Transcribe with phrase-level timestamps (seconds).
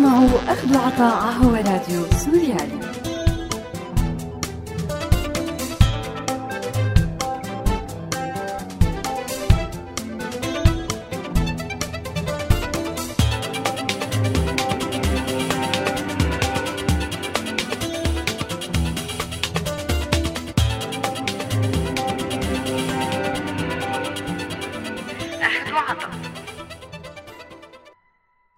[0.00, 2.80] تسمعوا أخذ وعطاء هو راديو سوريالي.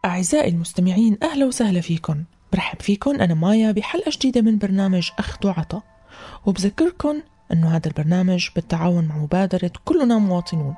[0.04, 2.24] أعزائي المستمعين أهلا وسهلا فيكم.
[2.52, 5.82] برحب فيكم أنا مايا بحلقة جديدة من برنامج أخذ وعطا.
[6.46, 10.74] وبذكركم أنه هذا البرنامج بالتعاون مع مبادرة كلنا مواطنون.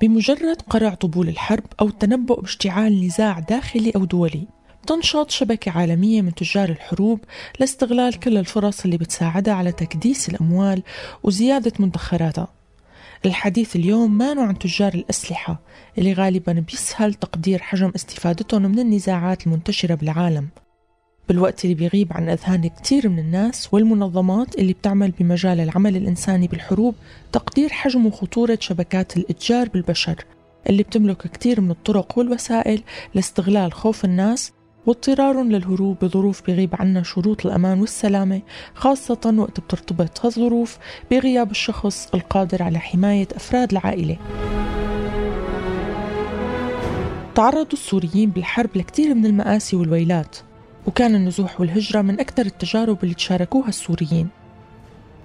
[0.00, 4.46] بمجرد قرع طبول الحرب أو التنبؤ باشتعال نزاع داخلي أو دولي
[4.86, 7.20] تنشط شبكة عالمية من تجار الحروب
[7.60, 10.82] لاستغلال كل الفرص اللي بتساعدها على تكديس الأموال
[11.22, 12.57] وزيادة مدخراتها
[13.26, 15.60] الحديث اليوم ما عن تجار الأسلحة
[15.98, 20.48] اللي غالبا بيسهل تقدير حجم استفادتهم من النزاعات المنتشرة بالعالم.
[21.28, 26.94] بالوقت اللي بيغيب عن أذهان كتير من الناس والمنظمات اللي بتعمل بمجال العمل الإنساني بالحروب
[27.32, 30.24] تقدير حجم وخطورة شبكات الإتجار بالبشر
[30.70, 32.82] اللي بتملك كتير من الطرق والوسائل
[33.14, 34.52] لاستغلال خوف الناس
[34.88, 38.42] واضطرار للهروب بظروف بغيب عنا شروط الأمان والسلامة
[38.74, 40.78] خاصة وقت بترتبط هالظروف
[41.10, 44.16] بغياب الشخص القادر على حماية أفراد العائلة.
[47.34, 50.36] تعرضوا السوريين بالحرب لكثير من المآسي والويلات
[50.86, 54.28] وكان النزوح والهجرة من أكثر التجارب اللي تشاركوها السوريين.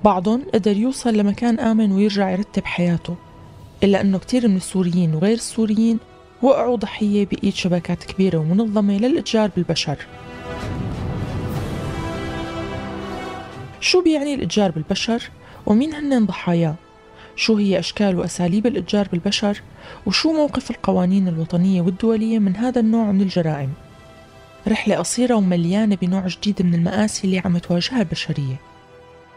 [0.03, 3.15] بعضهم قدر يوصل لمكان آمن ويرجع يرتب حياته
[3.83, 5.99] إلا أنه كثير من السوريين وغير السوريين
[6.43, 9.97] وقعوا ضحية بإيد شبكات كبيرة ومنظمة للإتجار بالبشر.
[13.79, 15.29] شو بيعني الإتجار بالبشر؟
[15.65, 16.75] ومين هن ضحاياه
[17.35, 19.61] شو هي أشكال وأساليب الإتجار بالبشر؟
[20.05, 23.73] وشو موقف القوانين الوطنية والدولية من هذا النوع من الجرائم؟
[24.67, 28.55] رحلة قصيرة ومليانة بنوع جديد من المآسي اللي عم تواجهها البشرية.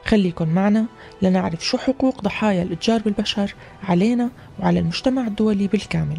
[0.04, 0.86] خليكن معنا
[1.22, 3.54] لنعرف شو حقوق ضحايا الإتجار بالبشر
[3.84, 4.30] علينا
[4.60, 6.18] وعلى المجتمع الدولي بالكامل.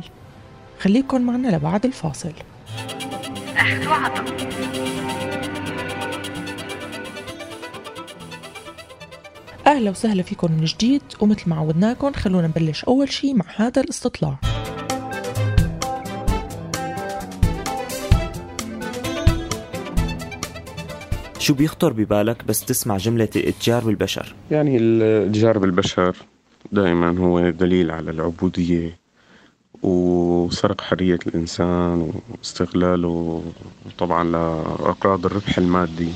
[0.80, 2.32] خليكن معنا لبعد الفاصل.
[3.58, 4.26] أخذ وعطا
[9.68, 14.38] أهلا وسهلا فيكم من جديد ومثل ما عودناكم خلونا نبلش أول شي مع هذا الاستطلاع.
[21.40, 26.16] شو بيخطر ببالك بس تسمع جملة الإتجار بالبشر؟ يعني الإتجار بالبشر
[26.72, 29.07] دائما هو دليل على العبودية
[29.84, 33.44] وسرق حرية الإنسان واستغلاله
[33.98, 36.10] طبعا لأغراض الربح المادي.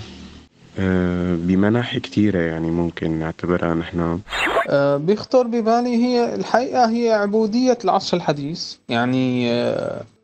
[0.79, 4.19] آه، بمناحي كثيرة يعني ممكن نعتبرها نحن.
[4.69, 8.75] آه، بيخطر ببالي هي الحقيقة هي عبودية العصر الحديث.
[8.89, 9.51] يعني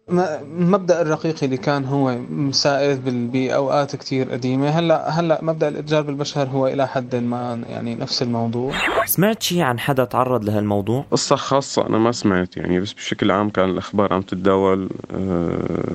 [0.10, 2.18] آه، مبدأ الرقيقي اللي كان هو
[2.52, 4.70] سائد باوقات كتير قديمة.
[4.70, 8.72] هلا هلا مبدأ الإتجار بالبشر هو إلى حد ما يعني نفس الموضوع.
[9.06, 13.50] سمعت شيء عن حدا تعرض لهالموضوع؟ قصة خاصة أنا ما سمعت يعني بس بشكل عام
[13.50, 14.90] كان الأخبار عم تتداول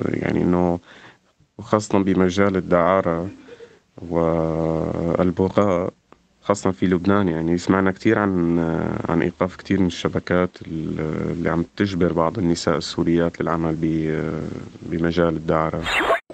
[0.09, 0.79] يعني إنه
[1.61, 3.29] خاصه بمجال الدعارة
[4.09, 5.93] والبغاء
[6.42, 8.58] خاصة في لبنان يعني سمعنا كثير عن
[9.08, 13.76] عن إيقاف كثير من الشبكات اللي عم تجبر بعض النساء السوريات للعمل
[14.82, 15.82] بمجال الدعارة.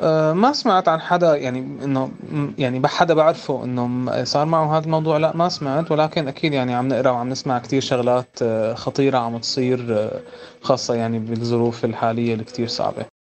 [0.00, 2.10] أه ما سمعت عن حدا يعني إنه
[2.58, 6.88] يعني حدا بعرفه إنه صار معه هذا الموضوع لا ما سمعت ولكن أكيد يعني عم
[6.88, 10.20] نقرأ وعم نسمع كثير شغلات أه، خطيرة عم تصير أه،
[10.62, 13.17] خاصة يعني بالظروف الحالية اللي كثير صعبة.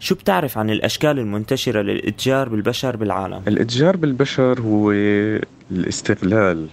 [0.00, 4.92] شو بتعرف عن الأشكال المنتشرة للإتجار بالبشر بالعالم؟ الإتجار بالبشر هو
[5.70, 6.66] الاستغلال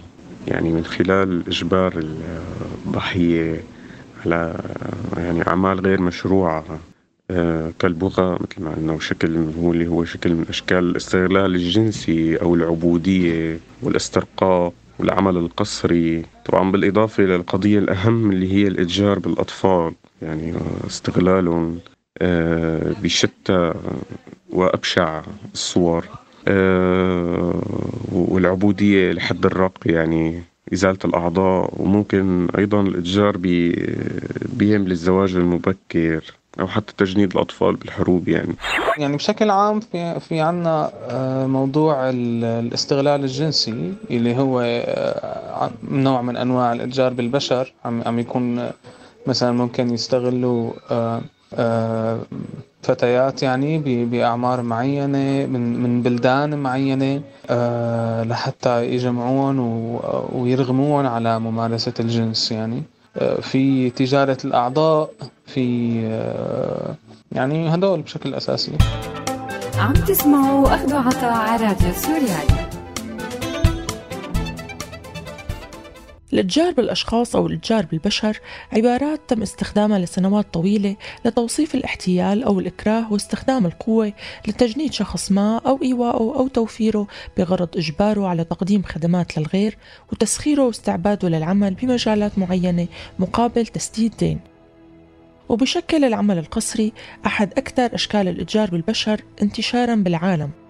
[0.48, 2.04] يعني من خلال إجبار
[2.86, 3.60] الضحية
[4.24, 4.60] على
[5.16, 6.64] يعني أعمال غير مشروعة
[7.30, 12.54] آه، كالبغاء مثل ما قلنا وشكل هو اللي هو شكل من أشكال الاستغلال الجنسي أو
[12.54, 20.54] العبودية والاسترقاق والعمل القسري طبعا بالإضافة للقضية الأهم اللي هي الإتجار بالأطفال يعني
[20.86, 21.78] استغلالهم
[23.02, 23.72] بشتى
[24.50, 25.22] وأبشع
[25.54, 26.08] الصور.
[26.48, 27.62] آه،
[28.12, 33.36] والعبودية لحد الرق يعني إزالة الأعضاء وممكن أيضا الإتجار
[34.42, 36.24] بيهم للزواج المبكر
[36.60, 38.54] أو حتى تجنيد الأطفال بالحروب يعني.
[38.98, 44.62] يعني بشكل عام في في عنا آه، موضوع الاستغلال الجنسي اللي هو
[45.90, 48.70] نوع من أنواع الإتجار بالبشر عم عم يكون
[49.26, 51.20] مثلا ممكن يستغلوا آه،
[52.82, 59.58] فتيات يعني بأعمار معينة من من بلدان معينة آه، لحتى يجمعون
[60.32, 62.82] ويرغمون على ممارسة الجنس يعني.
[63.16, 65.10] آه، في تجارة الأعضاء
[65.46, 65.94] في
[67.32, 68.72] يعني هدول بشكل أساسي.
[69.78, 72.73] عم تسمعوا أخذ عطاء على راديو سوريالي.
[76.34, 78.40] الإتجار بالأشخاص أو الإتجار بالبشر
[78.72, 84.12] عبارات تم استخدامها لسنوات طويلة لتوصيف الاحتيال أو الإكراه واستخدام القوة
[84.48, 87.06] لتجنيد شخص ما أو إيواءه أو توفيره
[87.38, 89.76] بغرض إجباره على تقديم خدمات للغير
[90.12, 92.86] وتسخيره واستعباده للعمل بمجالات معينة
[93.18, 94.40] مقابل تسديد دين
[95.48, 96.92] وبشكل العمل القسري
[97.26, 100.63] أحد أكثر أشكال الإتجار بالبشر انتشارا بالعالم.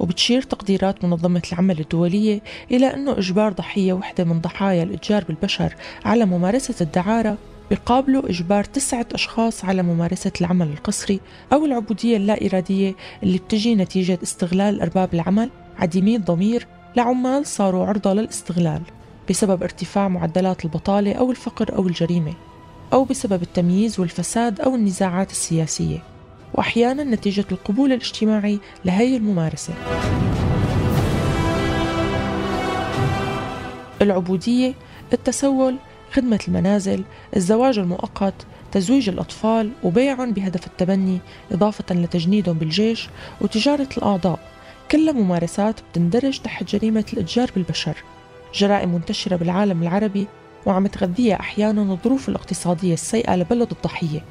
[0.00, 5.74] وبتشير تقديرات منظمة العمل الدولية إلى أنه إجبار ضحية وحدة من ضحايا الإتجار بالبشر
[6.04, 7.38] على ممارسة الدعارة
[7.70, 11.20] بقابله إجبار تسعة أشخاص على ممارسة العمل القسري
[11.52, 18.12] أو العبودية اللا إرادية اللي بتجي نتيجة استغلال أرباب العمل عديمي الضمير لعمال صاروا عرضة
[18.12, 18.82] للاستغلال
[19.30, 22.34] بسبب ارتفاع معدلات البطالة أو الفقر أو الجريمة
[22.92, 26.13] أو بسبب التمييز والفساد أو النزاعات السياسية.
[26.54, 29.74] وأحيانا نتيجة القبول الاجتماعي لهي الممارسة.
[34.02, 34.74] العبودية
[35.12, 35.76] التسول
[36.12, 37.04] خدمة المنازل
[37.36, 38.34] الزواج المؤقت
[38.72, 41.18] تزويج الأطفال وبيعهم بهدف التبني
[41.52, 43.08] إضافة لتجنيدهم بالجيش
[43.40, 44.38] وتجارة الأعضاء.
[44.90, 47.96] كلها ممارسات بتندرج تحت جريمة الإتجار بالبشر.
[48.54, 50.26] جرائم منتشرة بالعالم العربي
[50.66, 54.24] وعم تغذيها أحيانا الظروف الاقتصادية السيئة لبلد الضحية.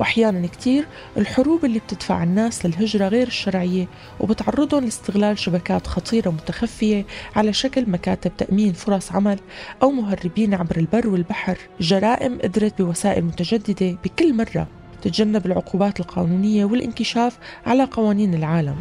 [0.00, 0.86] وأحيانا كتير
[1.16, 3.86] الحروب اللي بتدفع الناس للهجرة غير الشرعية
[4.20, 7.06] وبتعرضهم لاستغلال شبكات خطيرة متخفية
[7.36, 9.38] على شكل مكاتب تأمين فرص عمل
[9.82, 11.58] أو مهربين عبر البر والبحر.
[11.80, 14.66] جرائم قدرت بوسائل متجددة بكل مرة
[15.02, 18.76] تتجنب العقوبات القانونية والانكشاف على قوانين العالم.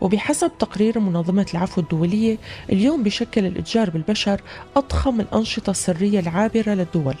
[0.00, 2.38] وبحسب تقرير منظمة العفو الدولية
[2.72, 4.40] اليوم بشكل الإتجار بالبشر
[4.76, 7.14] أضخم الأنشطة السرية العابرة للدول.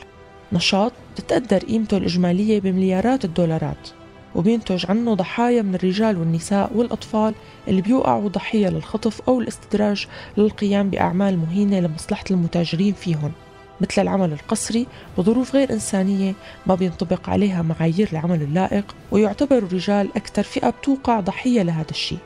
[0.52, 3.88] نشاط تتقدر قيمته الإجمالية بمليارات الدولارات
[4.34, 7.34] وبينتج عنه ضحايا من الرجال والنساء والأطفال
[7.68, 10.06] اللي بيوقعوا ضحية للخطف أو الاستدراج
[10.36, 13.32] للقيام بأعمال مهينة لمصلحة المتاجرين فيهم
[13.80, 14.86] مثل العمل القسري
[15.18, 16.34] بظروف غير إنسانية
[16.66, 22.18] ما بينطبق عليها معايير العمل اللائق ويعتبر الرجال أكثر فئة بتوقع ضحية لهذا الشيء.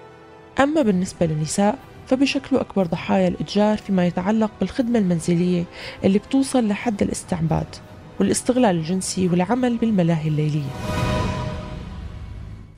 [0.60, 5.64] أما بالنسبة للنساء فبشكلوا أكبر ضحايا الإتجار فيما يتعلق بالخدمة المنزلية
[6.04, 7.66] اللي بتوصل لحد الاستعباد.
[8.22, 10.70] والاستغلال الجنسي والعمل بالملاهي الليلية.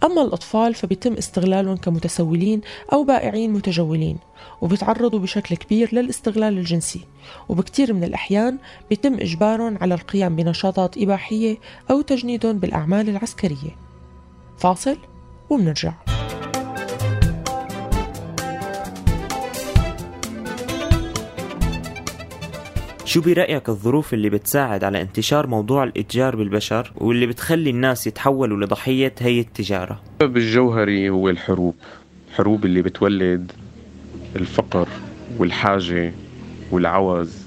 [0.05, 2.61] أما الأطفال فبيتم استغلالهم كمتسولين
[2.93, 4.19] أو بائعين متجولين
[4.61, 7.00] وبيتعرضوا بشكل كبير للاستغلال الجنسي.
[7.49, 8.58] وبكتير من الأحيان
[8.91, 11.56] بيتم إجبارهم على القيام بنشاطات إباحية
[11.90, 13.76] أو تجنيدهم بالأعمال العسكرية.
[14.58, 14.97] فاصل
[15.50, 15.93] ومنرجع
[23.14, 29.14] شو برأيك الظروف اللي بتساعد على انتشار موضوع الإتجار بالبشر واللي بتخلي الناس يتحولوا لضحية
[29.19, 31.75] هي التجارة؟ السبب الجوهري هو الحروب
[32.28, 33.52] الحروب اللي بتولد
[34.37, 34.88] الفقر
[35.38, 36.12] والحاجة
[36.70, 37.46] والعوز.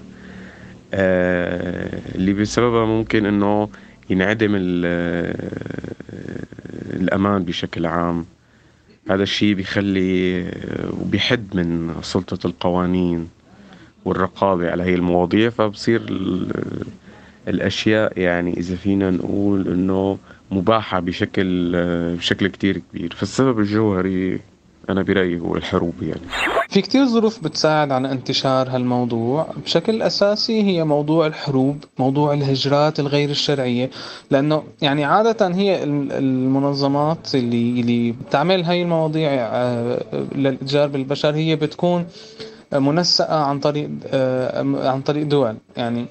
[0.94, 3.70] آه اللي بسببها ممكن إنه
[4.10, 4.52] ينعدم
[6.94, 8.26] الأمان بشكل عام.
[9.10, 10.46] هذا الشيء بيخلي
[11.02, 13.37] وبيحد من سلطة القوانين.
[14.08, 16.02] والرقابة على هي المواضيع فبصير
[17.48, 20.18] الأشياء يعني إذا فينا نقول إنه
[20.52, 21.72] مباحة بشكل
[22.16, 23.14] بشكل كتير كبير.
[23.18, 24.40] فالسبب الجوهري
[24.90, 26.22] أنا برأيي هو الحروب يعني.
[26.70, 29.48] في كتير ظروف بتساعد على انتشار هالموضوع.
[29.66, 33.90] بشكل أساسي هي موضوع الحروب موضوع الهجرات الغير الشرعية.
[34.32, 40.04] لأنه يعني عادة هي المنظمات اللي اللي بتعمل هاي المواضيع آه،
[40.36, 42.06] للإتجار بالبشر هي بتكون
[42.74, 45.56] منسقة عن طريق آه، عن طريق دول.
[45.78, 46.06] يعني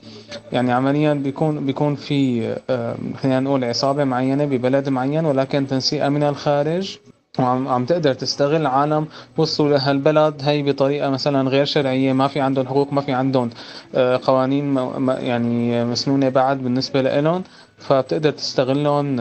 [0.53, 6.23] يعني عمليا بيكون بيكون في آه، خلينا نقول عصابة معينة ببلد معين ولكن تنسيقها من
[6.23, 6.99] الخارج
[7.39, 12.67] وعم عم تقدر تستغل عالم وصلوا لهالبلد هي بطريقة مثلا غير شرعية ما في عندهم
[12.67, 13.51] حقوق ما في عندهم
[13.95, 14.77] آه، قوانين
[15.09, 17.43] يعني مسنونة بعد بالنسبة لهم
[17.79, 19.17] فبتقدر تستغلهم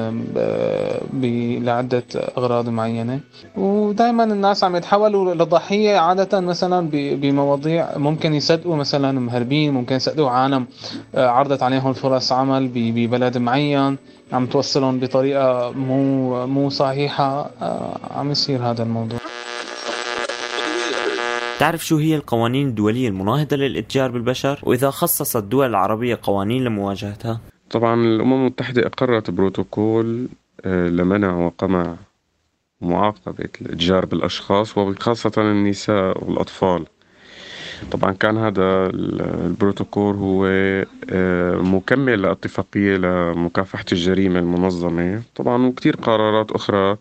[1.64, 2.04] لعدة
[2.38, 3.20] أغراض معينة
[3.58, 10.68] ودائما الناس عم يتحولوا لضحية عادة مثلا بمواضيع ممكن يصدقوا مثلا مهربين ممكن يصدقوا عالم
[11.16, 13.98] آه، عرضت عليهم فرص عمل ببلد معين
[14.34, 19.20] عم توصلهم بطريقة مو مو صحيحة آه، عم يصير هذا الموضوع
[21.60, 28.02] تعرف شو هي القوانين الدولية المناهضة للإتجار بالبشر؟ وإذا خصصت الدول العربية قوانين لمواجهتها؟ طبعا
[28.02, 30.28] الأمم المتحدة أقرت بروتوكول
[30.66, 31.96] آه، لمنع وقمع
[32.82, 36.86] معاقبة الإتجار بالأشخاص وخاصة النساء والأطفال.
[37.92, 38.90] طبعا كان هذا
[39.46, 40.46] البروتوكول هو
[41.10, 45.22] آه، مكمل لاتفاقية لمكافحة الجريمة المنظمة.
[45.36, 46.98] طبعا وكثير قرارات أخرى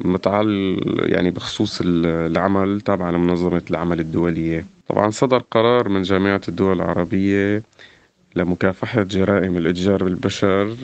[0.00, 4.66] متعل يعني بخصوص العمل تابعة لمنظمة العمل الدولية.
[4.88, 7.62] طبعا صدر قرار من جامعة الدول العربية
[8.36, 10.76] لمكافحة جرائم الإتجار بالبشر.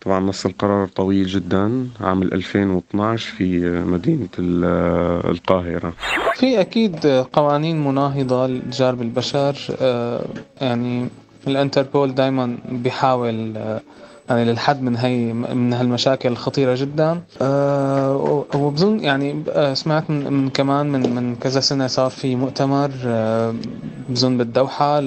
[0.00, 5.92] طبعا نص القرار طويل جدا عام 2012 في مدينة القاهرة.
[6.34, 9.56] في أكيد قوانين مناهضة للإتجار بالبشر.
[9.80, 10.24] آه،
[10.60, 11.08] يعني
[11.46, 13.80] الانتربول دائما بيحاول آه،
[14.28, 17.20] يعني للحد من هي من هالمشاكل الخطيرة جدا.
[17.42, 22.90] أه وبظن يعني آه، سمعت من, من كمان من من كذا سنة صار في مؤتمر
[23.06, 23.54] أه
[24.08, 25.00] بظن بالدوحة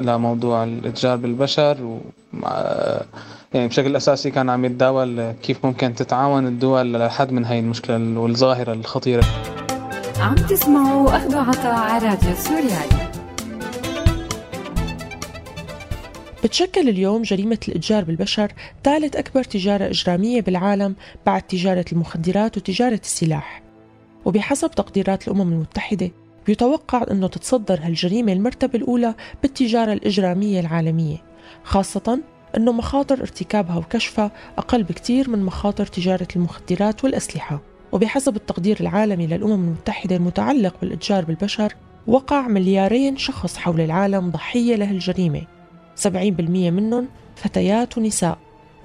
[0.00, 1.98] لموضوع الإتجار بالبشر و
[2.44, 3.04] آه،
[3.54, 8.72] يعني بشكل أساسي كان عم يتداول كيف ممكن تتعاون الدول للحد من هي المشكلة والظاهرة
[8.72, 9.24] الخطيرة.
[10.20, 13.09] عم تسمعوا اخذوا عطاء على راديو سوريالي.
[16.50, 18.52] بتشكل اليوم جريمة الإتجار بالبشر
[18.84, 20.94] ثالث أكبر تجارة إجرامية بالعالم
[21.26, 23.62] بعد تجارة المخدرات وتجارة السلاح.
[24.24, 26.10] وبحسب تقديرات الأمم المتحدة
[26.46, 31.16] بيتوقع أنه تتصدر هالجريمة المرتبة الأولى بالتجارة الإجرامية العالمية
[31.64, 32.20] خاصة
[32.56, 37.60] أنه مخاطر ارتكابها وكشفها أقل بكتير من مخاطر تجارة المخدرات والأسلحة.
[37.92, 41.74] وبحسب التقدير العالمي للأمم المتحدة المتعلق بالإتجار بالبشر
[42.06, 45.59] وقع مليارين شخص حول العالم ضحية لهالجريمة.
[46.02, 46.10] 70%
[46.70, 48.38] منهم فتيات ونساء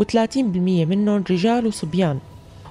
[0.03, 2.19] و30% منهم رجال وصبيان.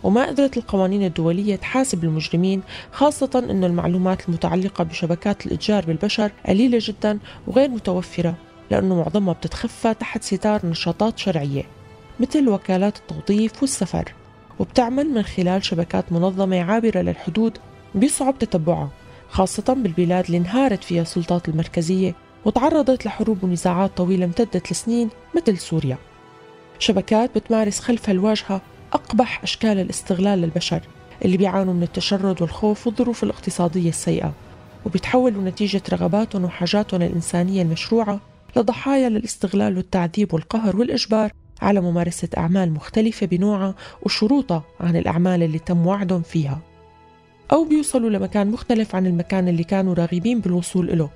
[0.03, 7.19] وما قدرت القوانين الدولية تحاسب المجرمين خاصة أن المعلومات المتعلقة بشبكات الإتجار بالبشر قليلة جدا
[7.47, 8.35] وغير متوفرة
[8.71, 11.63] لأنه معظمها بتتخفى تحت ستار نشاطات شرعية
[12.21, 14.13] مثل وكالات التوظيف والسفر.
[14.59, 17.59] وبتعمل من خلال شبكات منظمة عابرة للحدود
[17.95, 18.91] بيصعب تتبعها
[19.29, 22.15] خاصة بالبلاد اللي انهارت فيها السلطات المركزية.
[22.45, 25.99] وتعرضت لحروب ونزاعات طويلة امتدت لسنين مثل سوريا.
[26.79, 28.61] شبكات بتمارس خلف الواجهة
[28.93, 30.81] أقبح أشكال الاستغلال للبشر
[31.25, 34.33] اللي بيعانوا من التشرد والخوف والظروف الاقتصادية السيئة
[34.87, 38.21] وبيتحولوا نتيجة رغباتهم وحاجاتهم الإنسانية المشروعة
[38.57, 41.31] لضحايا للاستغلال والتعذيب والقهر والإجبار
[41.63, 46.61] على ممارسة أعمال مختلفة بنوعها وشروطها عن الأعمال اللي تم وعدهم فيها.
[47.53, 51.11] أو بيوصلوا لمكان مختلف عن المكان اللي كانوا راغبين بالوصول له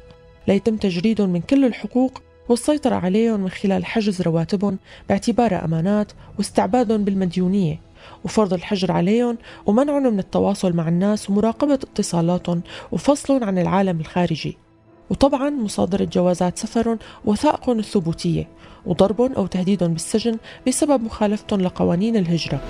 [0.48, 4.78] ليتم تجريدهم من كل الحقوق والسيطرة عليهم من خلال حجز رواتبهم
[5.08, 7.80] باعتبارها أمانات واستعبادهم بالمديونية
[8.24, 12.62] وفرض الحجر عليهم ومنعهم من التواصل مع الناس ومراقبة اتصالاتهم
[12.92, 14.56] وفصلهم عن العالم الخارجي.
[15.10, 18.48] وطبعا مصادرة جوازات سفرهم وثائقهم الثبوتية
[18.86, 20.36] وضربهم أو تهديدهم بالسجن
[20.66, 22.60] بسبب مخالفتهم لقوانين الهجرة.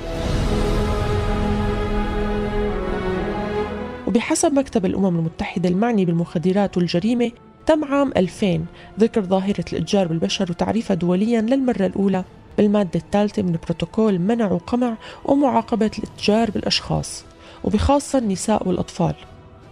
[4.06, 7.30] وبحسب مكتب الأمم المتحدة المعني بالمخدرات والجريمة
[7.68, 8.64] تم عام 2000
[9.00, 12.24] ذكر ظاهرة الإتجار بالبشر وتعريفها دوليا للمرة الأولى
[12.58, 17.24] بالمادة الثالثة من بروتوكول منع وقمع ومعاقبة الإتجار بالأشخاص
[17.64, 19.14] وبخاصة النساء والأطفال.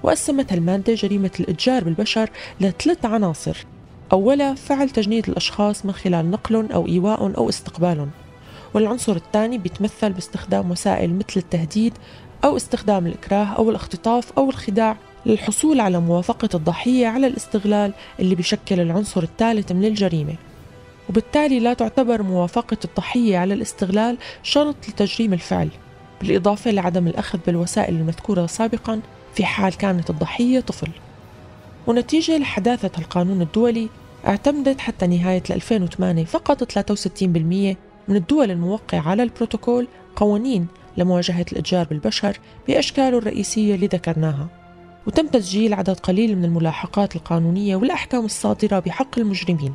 [0.03, 3.67] وقسمت المادة جريمة الإتجار بالبشر لثلاث عناصر.
[4.13, 8.11] أولا فعل تجنيد الأشخاص من خلال نقلهم أو إيواء أو استقبالهم
[8.75, 11.93] والعنصر الثاني بيتمثل باستخدام وسائل مثل التهديد
[12.45, 14.97] أو استخدام الإكراه أو الاختطاف أو الخداع.
[15.27, 20.35] للحصول على موافقة الضحية على الاستغلال اللي بيشكل العنصر الثالث من الجريمة.
[21.09, 25.69] وبالتالي لا تعتبر موافقة الضحية على الاستغلال شرط لتجريم الفعل
[26.21, 29.01] بالإضافة لعدم الأخذ بالوسائل المذكورة سابقا
[29.35, 30.91] في حال كانت الضحية طفل.
[31.87, 33.89] ونتيجة لحداثة القانون الدولي
[34.27, 37.77] اعتمدت حتى نهاية 2008 فقط 63%
[38.09, 40.67] من الدول الموقعة على البروتوكول قوانين
[40.97, 44.56] لمواجهة الإتجار بالبشر بأشكاله الرئيسية اللي ذكرناها.
[45.07, 49.75] وتم تسجيل عدد قليل من الملاحقات القانونية والأحكام الصادرة بحق المجرمين.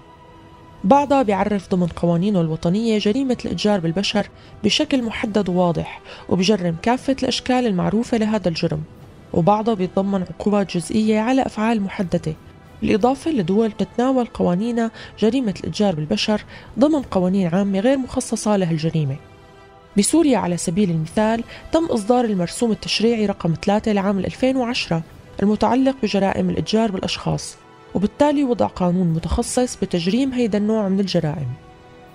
[0.84, 4.30] بعضها بيعرف ضمن قوانينه الوطنية جريمة الإتجار بالبشر
[4.64, 8.84] بشكل محدد وواضح وبجرم كافة الأشكال المعروفة لهذا الجرم.
[9.34, 12.36] وبعضها بيتضمن عقوبات جزئية على أفعال محددة.
[12.82, 16.42] بالإضافة لدول تتناول قوانينها جريمة الإتجار بالبشر
[16.80, 19.16] ضمن قوانين عامة غير مخصصة لهالجريمة
[19.98, 25.04] بسوريا على سبيل المثال تم إصدار المرسوم التشريعي رقم 3 لعام 2010
[25.44, 27.56] المتعلق بجرائم الإتجار بالأشخاص
[27.96, 31.48] وبالتالي وضع قانون متخصص بتجريم هيدا النوع من الجرائم.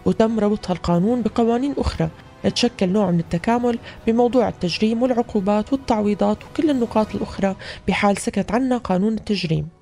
[0.07, 2.09] وتم ربط هالقانون بقوانين أخرى
[2.45, 7.57] لتشكل نوع من التكامل بموضوع التجريم والعقوبات والتعويضات وكل النقاط الأخرى
[7.89, 9.76] بحال سكت عنا قانون التجريم.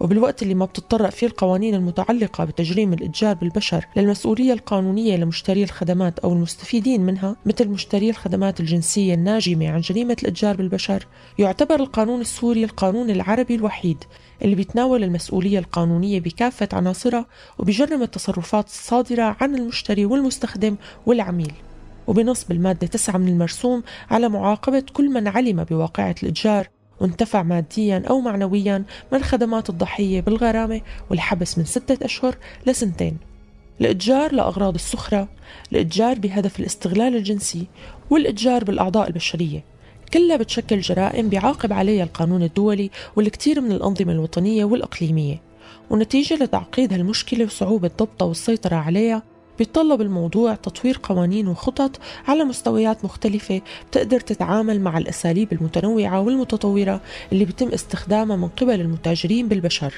[0.00, 6.32] وبالوقت اللي ما بتتطرق فيه القوانين المتعلقة بتجريم الإتجار بالبشر للمسؤولية القانونية لمشتري الخدمات أو
[6.32, 11.06] المستفيدين منها مثل مشتري الخدمات الجنسية الناجمة عن جريمة الإتجار بالبشر
[11.38, 14.04] يعتبر القانون السوري القانون العربي الوحيد
[14.42, 17.26] اللي بيتناول المسؤولية القانونية بكافة عناصرها
[17.58, 20.76] وبيجرم التصرفات الصادرة عن المشتري والمستخدم
[21.06, 21.52] والعميل.
[22.06, 26.68] وبنص بالمادة 9 من المرسوم على معاقبة كل من علم بواقعة الإتجار
[27.00, 32.36] وانتفع ماديا أو معنويا من خدمات الضحية بالغرامة والحبس من ستة أشهر
[32.66, 33.16] لسنتين.
[33.80, 35.28] الإتجار لأغراض السخرة
[35.72, 37.66] الإتجار بهدف الاستغلال الجنسي
[38.10, 39.64] والإتجار بالأعضاء البشرية.
[40.14, 45.40] كلها بتشكل جرائم بيعاقب عليها القانون الدولي والكثير من الأنظمة الوطنية والإقليمية.
[45.90, 49.22] ونتيجة لتعقيد هالمشكلة وصعوبة ضبطها والسيطرة عليها
[49.58, 53.60] بيتطلب الموضوع تطوير قوانين وخطط على مستويات مختلفة
[53.90, 57.00] بتقدر تتعامل مع الأساليب المتنوعة والمتطورة
[57.32, 59.94] اللي بيتم استخدامها من قبل المتاجرين بالبشر.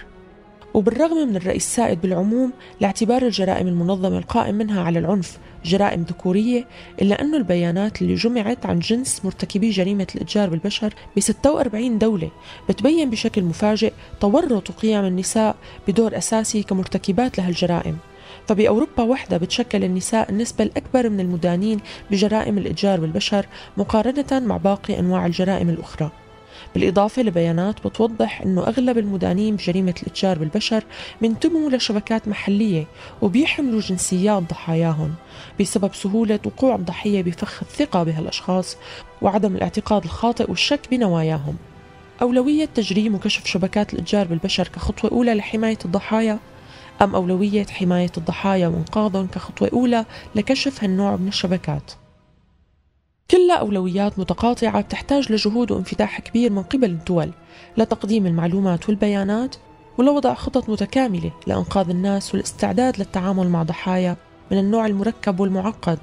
[0.74, 6.66] وبالرغم من الرأي السائد بالعموم لاعتبار الجرائم المنظمة القائم منها على العنف جرائم ذكورية
[7.02, 12.30] إلا أن البيانات اللي جمعت عن جنس مرتكبي جريمة الإتجار بالبشر ب 46 دولة
[12.68, 15.56] بتبين بشكل مفاجئ تورط قيم النساء
[15.88, 17.96] بدور أساسي كمرتكبات لهالجرائم.
[18.48, 25.26] فبأوروبا وحدها بتشكل النساء النسبة الأكبر من المدانين بجرائم الإتجار بالبشر مقارنة مع باقي أنواع
[25.26, 26.10] الجرائم الأخرى.
[26.74, 30.84] بالإضافة لبيانات بتوضح أنه أغلب المدانين بجريمة الإتجار بالبشر
[31.20, 32.86] بينتموا لشبكات محلية
[33.22, 35.14] وبيحملوا جنسيات ضحاياهم
[35.60, 38.76] بسبب سهولة وقوع الضحية بفخ الثقة بهالأشخاص
[39.22, 41.56] وعدم الاعتقاد الخاطئ والشك بنواياهم.
[42.22, 46.38] أولوية تجريم وكشف شبكات الإتجار بالبشر كخطوة أولى لحماية الضحايا؟
[47.02, 51.92] أم أولوية حماية الضحايا وإنقاذهم كخطوة أولى لكشف هالنوع من الشبكات؟
[53.30, 57.30] كلها أولويات متقاطعة بتحتاج لجهود وانفتاح كبير من قبل الدول
[57.76, 59.56] لتقديم المعلومات والبيانات
[59.98, 64.16] ولوضع خطط متكاملة لإنقاذ الناس والاستعداد للتعامل مع ضحايا
[64.50, 65.98] من النوع المركب والمعقد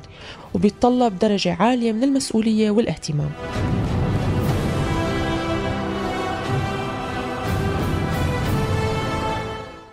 [0.54, 3.32] وبيتطلب درجة عالية من المسؤولية والاهتمام.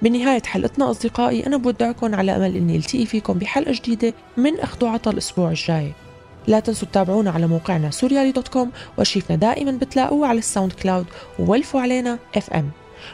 [0.03, 5.11] بنهاية حلقتنا أصدقائي أنا بودعكم على أمل أني ألتقي فيكم بحلقة جديدة من أخذ وعطا
[5.11, 5.93] الأسبوع الجاي.
[6.47, 11.07] لا تنسوا تتابعونا على موقعنا سوريالي دوت كوم وارشيفنا دائما بتلاقوه على الساوند كلاود
[11.39, 12.71] وولفوا علينا FM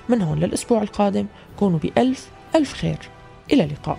[0.09, 1.27] من هون للأسبوع القادم
[1.59, 2.98] كونوا بألف ألف خير.
[3.53, 3.98] إلى اللقاء.